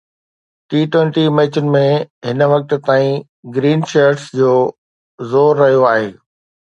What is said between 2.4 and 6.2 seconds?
وقت تائين green shirts جو زور رهيو آهي